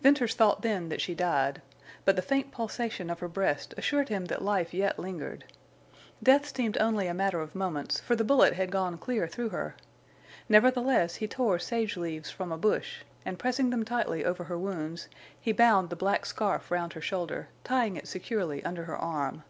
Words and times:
Venters 0.00 0.34
thought 0.36 0.62
then 0.62 0.90
that 0.90 1.00
she 1.00 1.12
died. 1.12 1.60
But 2.04 2.14
the 2.14 2.22
faint 2.22 2.52
pulsation 2.52 3.10
of 3.10 3.18
her 3.18 3.26
breast 3.26 3.74
assured 3.76 4.10
him 4.10 4.26
that 4.26 4.40
life 4.40 4.72
yet 4.72 4.96
lingered. 4.96 5.42
Death 6.22 6.54
seemed 6.54 6.78
only 6.78 7.08
a 7.08 7.12
matter 7.14 7.40
of 7.40 7.56
moments, 7.56 7.98
for 7.98 8.14
the 8.14 8.22
bullet 8.22 8.52
had 8.52 8.70
gone 8.70 8.96
clear 8.96 9.26
through 9.26 9.48
her. 9.48 9.74
Nevertheless, 10.48 11.16
he 11.16 11.26
tore 11.26 11.58
sageleaves 11.58 12.30
from 12.30 12.52
a 12.52 12.56
bush, 12.56 12.98
and, 13.26 13.40
pressing 13.40 13.70
them 13.70 13.84
tightly 13.84 14.24
over 14.24 14.44
her 14.44 14.56
wounds, 14.56 15.08
he 15.40 15.50
bound 15.50 15.90
the 15.90 15.96
black 15.96 16.26
scarf 16.26 16.70
round 16.70 16.92
her 16.92 17.00
shoulder, 17.00 17.48
tying 17.64 17.96
it 17.96 18.06
securely 18.06 18.64
under 18.64 18.84
her 18.84 18.96
arm. 18.96 19.42